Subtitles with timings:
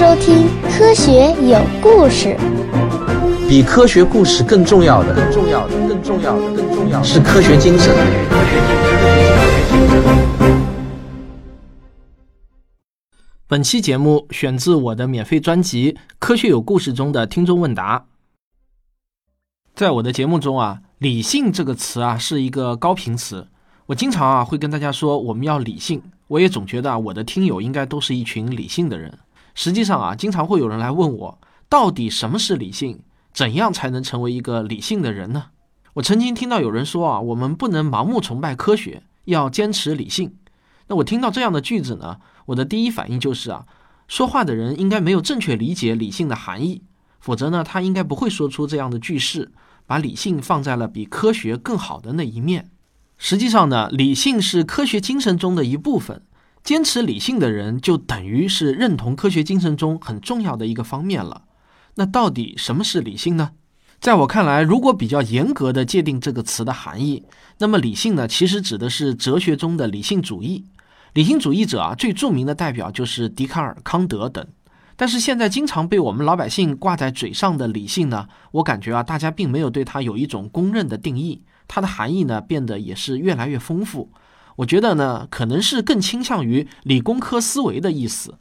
[0.00, 0.46] 收听
[0.78, 2.28] 《科学有故事》。
[3.46, 7.94] 比科学故事更重要的，更重要的，更重要的，更重要的是科学精神。
[13.46, 18.06] 本期节目选自我的免费专辑《科学有故事》中的听众问答。
[19.74, 23.48] 在我的节目中啊，“理性”这个词啊是一个高频词。
[23.84, 29.18] 我经常啊会跟大家说我们要理性，我也总觉得啊我的听友应该都是一群理性的人。
[29.62, 31.38] 实际上啊，经常会有人来问我，
[31.68, 33.00] 到底什么是理性？
[33.34, 35.48] 怎样才能成为一个理性的人呢？
[35.92, 40.34] 我曾经听到有人说啊，我们不能盲目崇拜科学，要坚持理性。
[40.86, 43.66] 那我听到这样的句子呢，我的第一反应就是啊，
[44.08, 46.82] 说话的人应该没有正确理解理性的含义，
[47.20, 49.52] 否则呢，他应该不会说出这样的句式，
[49.84, 52.70] 把理性放在了比科学更好的那一面。
[53.18, 56.22] 实际上呢，理性是科学精神中的一部分。
[56.62, 61.42] 坚持理性的人，就等于是认同科学精神中很重要的一个方面了。
[61.96, 63.52] 那到底什么是理性呢？
[64.00, 67.24] 在我看来，如果比较严格的界定这个词的含义，
[67.58, 70.64] 那么理性呢，其实指的是哲学中的理性主义。
[71.12, 74.46] 理性主义者啊，最著名的代表就是笛卡尔、康德等。
[74.96, 81.42] 但是现在经常被我们老百姓挂在嘴上的理性呢，我感觉啊，大家并没有对它有一种公认的定义。
[81.66, 84.10] 它的含义呢，变得也是越来越丰富。
[84.60, 88.38] 我觉得呢，可能是更倾向于理工科思维的意思。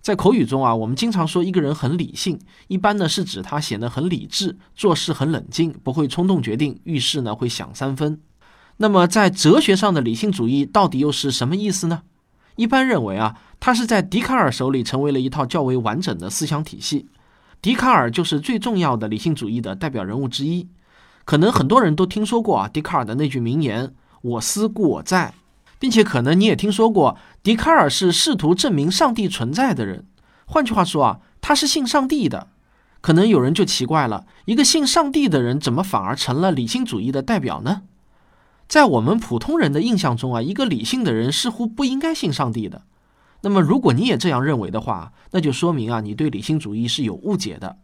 [0.00, 8.20] 在口语中啊，我们经常说一个人很理性，一般呢是指他显得很理智，做事很冷静，不会冲动决定，遇事呢会想三分。
[8.78, 12.02] 那么在哲学上的理性主义到底又是什么意思呢？
[12.56, 17.06] 一般认为啊，它是在笛卡尔手里成为了一套较为完整的思想体系。
[17.62, 20.68] 笛卡尔就是最重要的理性主义的代表人物之一。
[21.24, 25.34] 可能很多人都听说过啊，笛卡尔的那句名言“我思故我在”，
[25.80, 30.06] 并且可能你也听说过，笛卡尔是试图证明上帝存在的人。
[30.46, 32.46] 换句话说啊，他是信上帝的。
[33.00, 37.82] 可能有人就奇怪了，一个信上帝的人怎么反而成了理性主义的代表呢？
[38.68, 42.82] 在我们普通人的印象中啊，一个理性的人似乎不应该信上帝的。
[43.40, 47.78] 那么，如果你也这样认为的话，那就说明啊，你对理性主义是有误解的。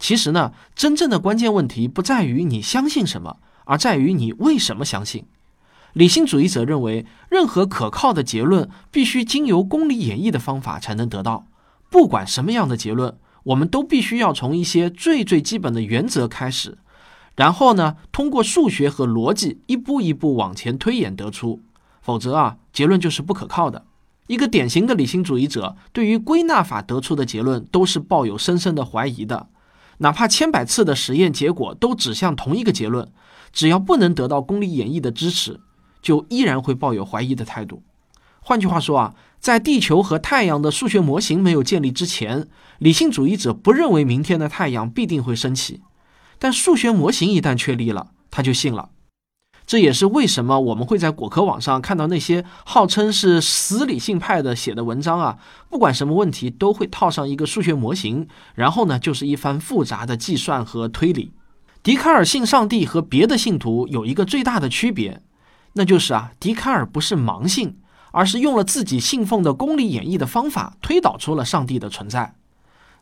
[0.00, 5.26] 其实呢，真正的关键问题不在于你相信什么，而在于你为什么相信。
[5.96, 11.46] 理性主义者认为，任何可靠的结论必须经由公理演绎的方法才能得到。
[11.88, 16.76] 不管什么样的结论，我们都必须要从一些最最基本的原则开始，
[17.34, 21.62] 然后呢，通过数学和逻辑一步一步往前推演得出。
[22.02, 23.86] 否则啊，结论就是不可靠的。
[24.26, 29.48] 一个典型的理性主义者对于归纳法得出的结论都是抱有深深的怀疑的。
[29.98, 33.10] 哪怕千百次的实验结果都指向同一个结论，
[33.50, 35.58] 只要不能得到公理演绎的支持，
[36.06, 37.82] 就依然会抱有怀疑的态度。
[38.38, 42.46] 换句话说啊，在地球和太阳的数学模型没有建立之前，
[42.78, 45.82] 理性主义者不认为明天的太阳必定会升起。
[46.38, 48.90] 但数学模型一旦确立了，他就信了。
[49.66, 55.38] 这也是为什么我们会在果壳网上看到那些号称是死理性派的写的文章啊，
[55.68, 61.32] 不管什么问题都会套上一个数学模型，然后呢就是一番复杂的计算和推理。
[61.82, 65.20] 笛卡尔信上帝和别的信徒有一个最大的区别，
[65.78, 67.78] 那就是啊，笛卡尔不是盲信，
[68.10, 72.34] 而是用了自己信奉的公理演绎的方法推导出了上帝的存在。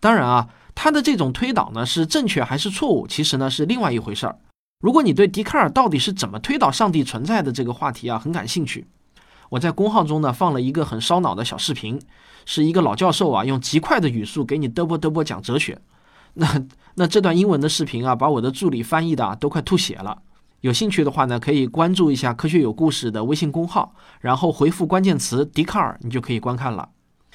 [0.00, 4.38] 当然啊，他的这种推导呢是正确还是错误，其实呢是另外一回事儿。
[4.80, 8.86] 如果你对笛卡尔到底是怎么推导上帝存在的这个话题啊很感兴趣，
[9.48, 11.98] 我在公号中呢放了一个很烧脑的小视频，
[12.44, 15.80] 是一个老教授啊用极快的语速给你嘚啵嘚啵讲哲学。
[16.34, 16.62] 那
[16.96, 20.20] 那这段英文的视频啊，把我的助理翻译的啊都快吐血了。
[20.60, 26.88] 有兴趣的话呢，可以关注一下科学有故事的微信公号，然后回复关键词笛卡尔，你就可以观看了。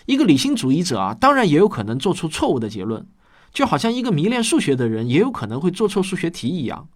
[0.06, 3.08] 一个理性主义者啊，当然也有可能做出错误的结论，
[3.54, 6.90] 就好像一个迷恋数学的人也有可能会做错数学题一样。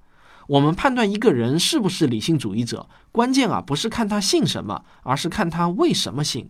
[0.48, 6.50] 我们判断一个人是不是理性主义者，关键啊不是看他信什么，而是看他为什么信。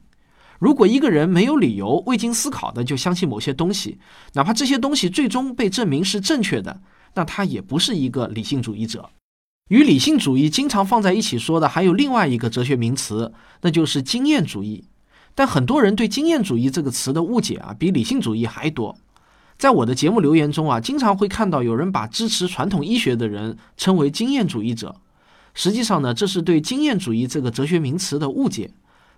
[0.58, 4.00] 如果一个人没有理由、未经思考的就相信某些东西，
[4.34, 6.82] 哪怕这些东西最终被证明是正确的，
[7.14, 9.08] 那他也不是一个理性主义者。
[9.70, 14.86] 与理性主义经常放在一起说的还有另外一个哲学名词，那就是经验主义。
[15.36, 18.98] 但很多人对经验主义这个词的误解啊，比理性主义还多。
[19.58, 24.96] 在我的节目留言中啊，经常会看到有人把支持传统医学的人称为经验主义者。
[25.54, 28.72] 实际上呢，这是对经验主义这个哲学名词的误解。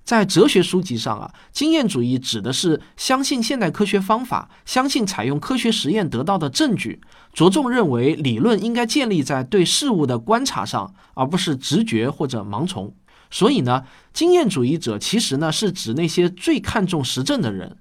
[0.03, 6.99] 在哲学书籍上啊，经验主义指的是相信现代科学方法，相信采用科学实验得到的证据，
[7.31, 12.93] 着重认为理论应该建立在对事物的观察上，而不是直觉或者盲从。
[13.29, 17.77] 所以呢，经验主义者其实呢是指那些最看重实证的人。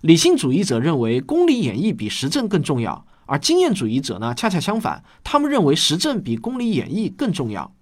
[0.00, 7.72] 理性主义者认为公理演绎比实证更重要，而经验主义者呢，恰恰相反，他们认为实证比公理演绎更重要。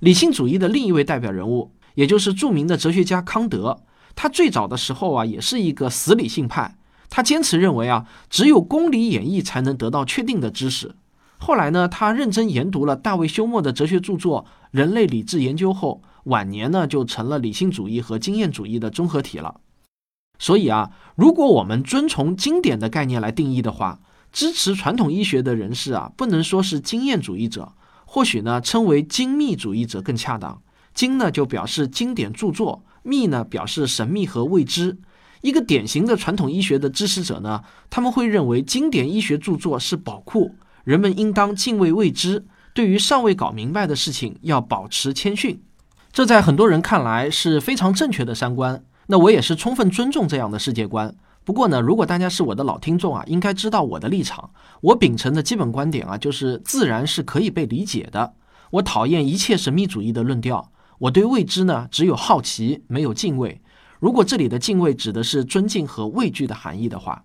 [0.00, 3.82] 理性主义的另一位代表人物，也就是著名的哲学家康德，
[4.14, 6.76] 他最早的时候啊，也是一个死理性派，
[7.10, 10.94] 他坚持认为啊，只有公理演绎才能得到确定的知识。
[11.38, 19.60] 后来呢，他认真研读了大卫休谟的哲学著作《人类理智研究》后，晚年呢就成了理性主义和经验主义的综合体了。
[20.38, 23.98] 所以啊，如果我们遵从经典的概念来定义的话，
[24.30, 27.72] 支持传统医学的人士啊，不能说是经验主义者，
[28.04, 30.62] 或许呢称为精密主义者更恰当。
[30.98, 34.98] 经呢就表示经典著作，密呢表示神秘和未知。
[35.42, 40.56] 一个典型的传统医学的支持者呢，他们会认为经典医学著作是宝库。
[40.82, 45.62] 人们应当敬畏未知，对于尚未搞明白的事情要保持谦逊。
[46.10, 48.82] 这在很多人看来是非常正确的三观。
[49.06, 51.14] 那我也是充分尊重这样的世界观。
[51.44, 54.50] 不过呢，如果大家是我的老听众啊，应该知道我的立场。
[54.80, 58.34] 我秉承的基本观点啊，就是自然是可以被理解的。
[58.72, 60.72] 我讨厌一切神秘主义的论调。
[60.98, 63.60] 我对未知呢，只有好奇，没有敬畏。
[64.00, 67.24] 如果这里的敬畏指的是尊敬和畏惧的含义的话。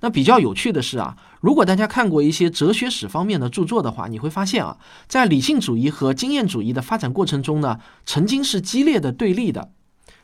[0.00, 4.78] 那比较有趣的是啊，如果大家看过一些哲学史方面的著作的话，你会发现啊，
[5.08, 9.72] 在理性主义和经验主义的发展过程中呢，曾经是激烈的对立的。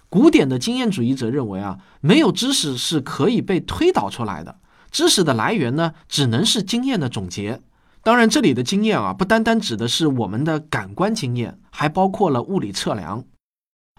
[0.09, 4.61] 古典的经验主义者认为啊，没有知识是可以被推导出来的，
[4.93, 7.61] 知识的来源呢，只能是经验的总结。
[8.05, 13.25] 当然，这里的经验啊，不单单指的是我们的感官经验，还包括了物理测量。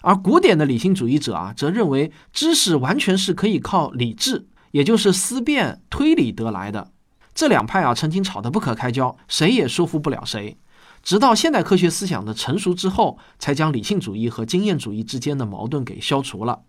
[0.04, 4.48] 而古典的理性主义者啊，则认为知识完全是可以靠理智。
[4.70, 6.92] 也就是思辨推理得来的，
[7.34, 10.56] 这两派啊曾经吵得不可开交，谁也说服不了谁。
[11.02, 16.62] 直到现代科学思想的成熟之后，才将理性主义和经验主义之间的矛盾给消除了。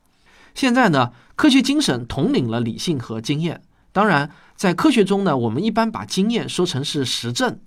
[0.55, 3.61] 现在呢，科学精神统领了理性和经验。
[3.97, 7.59] 当然，在科学中呢，我们一般把经验说成是实证。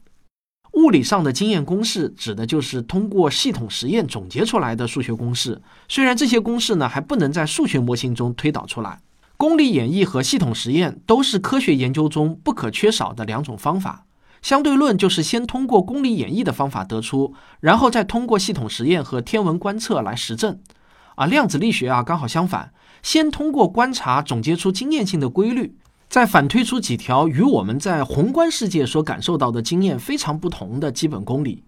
[0.74, 9.00] 物理上的经验公式指的就是通过系统实验总结出来的数学公式，虽然这些公式呢还不能在数学模型中推导出来。
[9.38, 14.06] 公理演绎和系统实验都是科学研究中不可缺少的两种方法。
[14.44, 20.60] 相对论就是先通过公理演绎的方法得出，然后再通过系统实验和天文观测来实证。
[21.16, 22.72] 而量子力学啊，刚好相反，
[23.02, 25.76] 先通过观察总结出经验性的规律，
[26.10, 31.64] 再反推出几条与我们在宏观世界所感受到的经验非常不同的基本公理。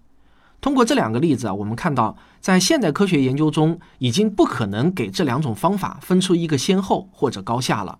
[0.59, 7.99] 通过这两个例子啊，我们看到，在现代科学研究中，已经不可能给这两种方法分出一个先后或者高下了。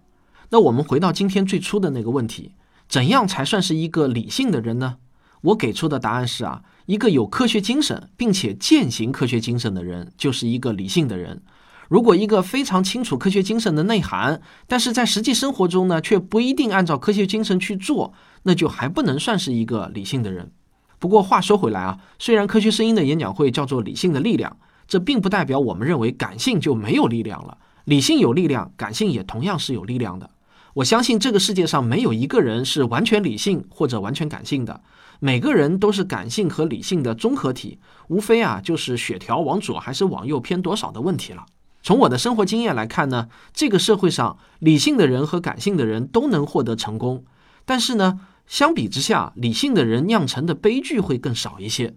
[0.49, 2.53] 那我们回到今天最初的那个问题：
[2.89, 4.97] 怎样才算是一个理性的人呢？
[5.41, 11.43] 我给出的答案是啊，一个有科学精神并且践行科学精神的人，就是一个理性的人。
[11.91, 20.53] 如果一个非常清楚科学精神的内涵，但是在实际生活中呢，却不一定按照科学精神去做，那就还不能算是一个理性的人。
[20.99, 24.55] 不过话说回来啊，虽然科学声音的演讲会叫做“理性的力量”，
[24.87, 27.57] 这并不代表我们认为感性就没有力量了。
[27.83, 30.29] 理性有力量，感性也同样是有力量的。
[30.75, 34.79] 我相信这个世界上没有一个人是完全理性或者完全感性的，
[35.19, 41.45] 每个人都是感性和理性的综合体，无非啊就是血条往左还是往右偏多少的问题了。
[41.83, 47.23] 从我的生活经验来看呢，这个社会上理性的人和感性的人都能获得成功，
[47.65, 48.21] 但是呢。
[48.47, 51.95] 相比之下，理性的人酿成的悲剧会更少一些。